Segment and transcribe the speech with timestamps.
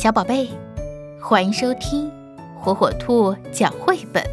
[0.00, 0.48] 小宝贝，
[1.20, 2.10] 欢迎收听
[2.58, 4.24] 火火兔讲绘本。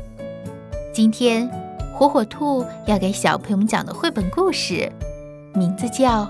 [0.94, 1.46] 今天，
[1.94, 4.90] 火火兔要给小朋友们讲的绘本故事，
[5.54, 6.24] 名字叫《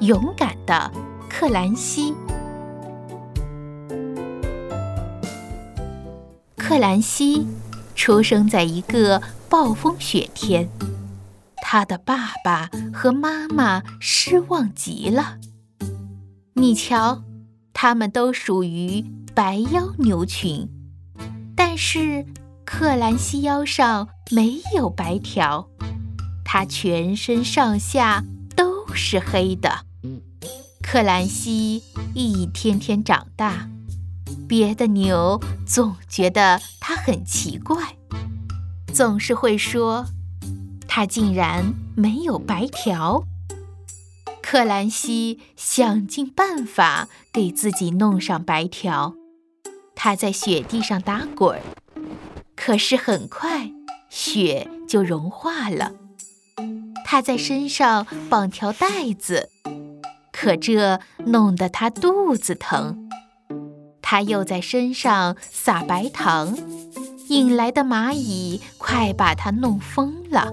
[0.00, 0.90] 勇敢的
[1.30, 2.12] 克兰西》。
[6.56, 7.46] 克兰西
[7.94, 10.68] 出生在一个暴风雪天，
[11.58, 15.36] 他的爸爸和妈妈失望极了。
[16.54, 17.22] 你瞧。
[17.78, 19.04] 它们都属于
[19.34, 20.66] 白腰牛群，
[21.54, 22.24] 但是
[22.64, 25.68] 克兰西腰上没有白条，
[26.42, 28.24] 它全身上下
[28.56, 29.80] 都是黑的。
[30.82, 31.82] 克兰西
[32.14, 33.68] 一天天长大，
[34.48, 37.94] 别的牛总觉得它很奇怪，
[38.90, 40.06] 总是会说
[40.88, 43.26] 它竟然没有白条。
[44.48, 49.16] 克兰西想尽办法给自己弄上白条，
[49.96, 51.60] 他在雪地上打滚，
[52.54, 53.72] 可是很快
[54.08, 55.94] 雪就融化了。
[57.04, 59.50] 他在身上绑条带子，
[60.32, 63.08] 可这弄得他肚子疼。
[64.00, 66.56] 他又在身上撒白糖，
[67.26, 70.52] 引来的蚂蚁快把他弄疯了。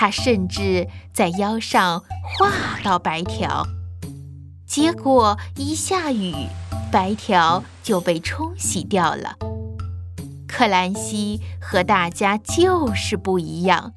[0.00, 2.52] 他甚至在腰上画
[2.84, 3.66] 到白条，
[4.64, 6.32] 结果一下雨，
[6.92, 9.34] 白条就被冲洗掉了。
[10.46, 13.92] 克兰西和大家就是不一样，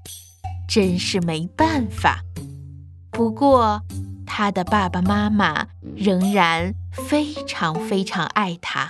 [0.68, 2.22] 真是没办法。
[3.12, 3.84] 不过，
[4.26, 8.90] 他的爸爸妈妈仍然非常非常爱他。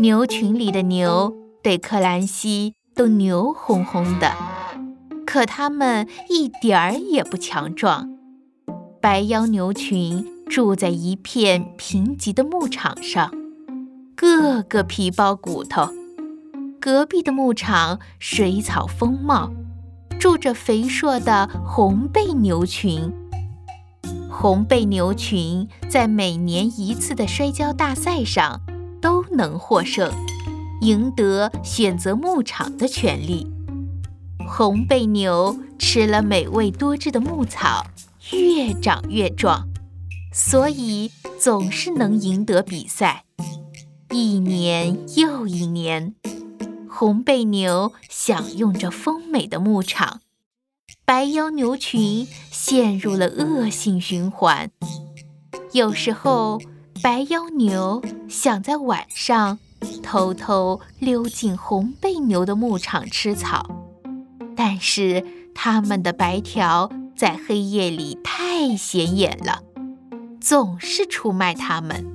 [0.00, 4.34] 牛群里的牛对克兰西都牛哄哄的。
[5.26, 8.08] 可它们一点儿也不强壮。
[9.02, 13.30] 白腰牛群住在一片贫瘠的牧场上，
[14.14, 15.90] 个个皮包骨头。
[16.80, 19.50] 隔壁的牧场水草丰茂，
[20.20, 23.12] 住着肥硕的红背牛群。
[24.30, 28.60] 红背牛群在每年一次的摔跤大赛上
[29.00, 30.12] 都能获胜，
[30.82, 33.55] 赢得选择牧场的权利。
[34.48, 37.84] 红背牛吃了美味多汁的牧草，
[38.32, 39.68] 越长越壮，
[40.32, 43.24] 所以总是能赢得比赛。
[44.10, 46.14] 一年又一年，
[46.88, 50.20] 红背牛享用着丰美的牧场，
[51.04, 54.70] 白腰牛群陷入了恶性循环。
[55.72, 56.60] 有时候，
[57.02, 59.58] 白腰牛想在晚上
[60.02, 63.85] 偷偷溜进红背牛的牧场吃草。
[64.56, 65.24] 但是
[65.54, 69.62] 它们的白条在黑夜里太显眼了，
[70.40, 72.06] 总是出卖它们。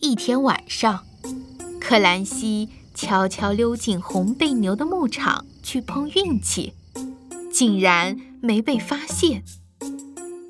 [0.00, 1.04] 一天晚上，
[1.80, 6.72] 克兰西悄悄溜进红背牛的牧场去碰运气，
[7.52, 9.44] 竟然没被发现，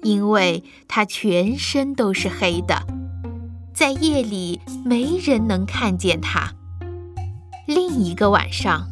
[0.02, 2.86] 因为他全身都是黑的，
[3.72, 6.52] 在夜里没人能看见他。
[7.66, 8.88] 另一个晚上。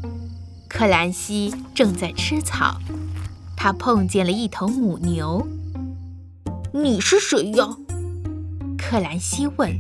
[0.75, 2.81] 克兰西正在吃草，
[3.55, 5.47] 他碰见了一头母牛。
[6.73, 7.77] “你是谁呀？”
[8.79, 9.71] 克兰西问。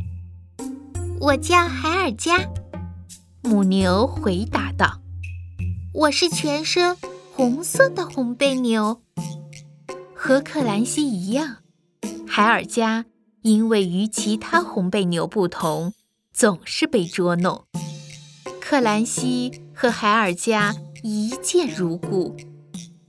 [1.18, 2.36] “我叫海尔加。”
[3.40, 5.00] 母牛回答道。
[5.94, 6.94] “我是全身
[7.34, 9.00] 红色的红背牛。”
[10.14, 11.56] 和克兰西一样，
[12.28, 13.06] 海尔加
[13.40, 15.94] 因为与其他红背牛不同，
[16.34, 17.64] 总是被捉弄。
[18.60, 22.36] 克兰西和海尔加一见如故，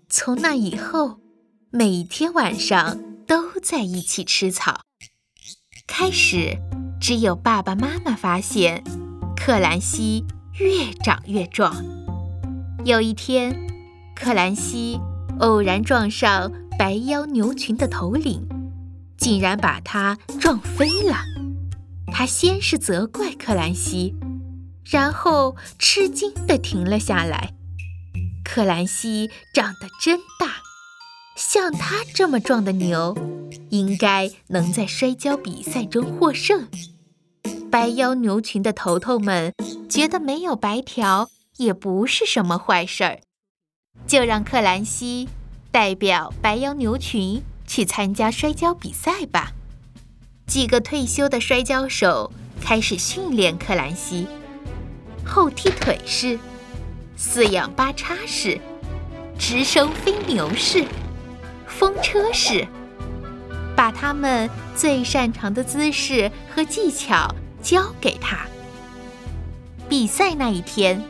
[0.09, 1.19] 从那以后，
[1.69, 4.81] 每天晚上都在一起吃草。
[5.87, 6.57] 开始，
[6.99, 8.83] 只有爸爸妈妈发现
[9.35, 10.25] 克兰西
[10.59, 11.75] 越长越壮。
[12.85, 13.67] 有一天，
[14.15, 14.99] 克兰西
[15.39, 18.47] 偶然撞上白腰牛群的头领，
[19.17, 21.17] 竟然把他撞飞了。
[22.11, 24.15] 他先是责怪克兰西。
[24.85, 27.53] 然后吃惊地停了下来。
[28.43, 30.61] 克兰西长得真大，
[31.35, 33.17] 像他这么壮的牛，
[33.69, 36.67] 应该能在摔跤比赛中获胜。
[37.71, 39.53] 白腰牛群的头头们
[39.89, 43.19] 觉得没有白条也不是什么坏事儿，
[44.05, 45.29] 就让克兰西
[45.71, 49.53] 代表白腰牛群去参加摔跤比赛吧。
[50.45, 52.31] 几个退休的摔跤手
[52.61, 54.27] 开始训练克兰西。
[55.33, 56.37] 后踢腿式、
[57.17, 58.61] 四仰八叉式、
[59.39, 60.85] 直升飞牛式、
[61.65, 62.67] 风车式，
[63.75, 67.33] 把他们最擅长的姿势和技巧
[67.63, 68.45] 教给他。
[69.89, 71.03] 比赛那一天，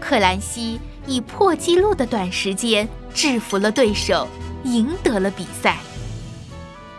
[0.00, 4.26] 克兰西以破纪录的短时间制服了对手，
[4.64, 5.76] 赢得了比赛。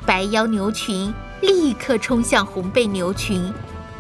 [0.06, 1.12] 白腰牛群
[1.42, 3.52] 立刻冲向红背牛群，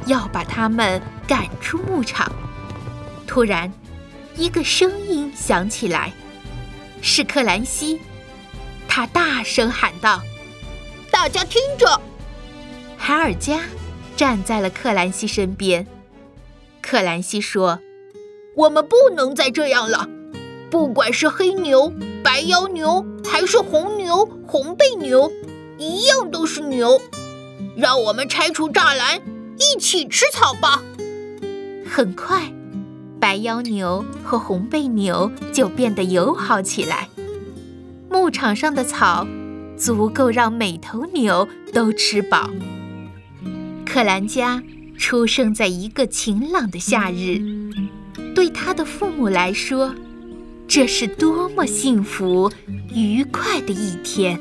[0.05, 2.28] 要把他们赶出牧场。
[3.29, 3.71] 突然，
[4.35, 6.11] 一个声音响起来，
[6.99, 8.01] 是克兰西。
[8.87, 10.23] 他大声喊道
[11.11, 12.01] ：“大家听着！”
[12.97, 13.61] 海尔加
[14.17, 15.85] 站在了克兰西身边。
[16.81, 17.79] 克兰西说
[18.57, 20.09] ：“我们不能再这样了，
[20.71, 21.93] 不管是黑牛、
[22.23, 25.31] 白腰牛，还是红牛、红背牛，
[25.77, 26.99] 一样都是牛。
[27.77, 29.21] 让我们拆除栅栏，
[29.59, 30.81] 一起吃草吧。”
[31.87, 32.51] 很快。
[33.19, 37.09] 白腰牛和红背牛就变得友好起来。
[38.09, 39.27] 牧场上的草
[39.77, 42.49] 足够让每头牛都吃饱。
[43.85, 44.61] 克兰加
[44.97, 47.39] 出生在一个晴朗的夏日，
[48.35, 49.93] 对他的父母来说，
[50.67, 52.51] 这是多么幸福、
[52.93, 54.39] 愉快的一天。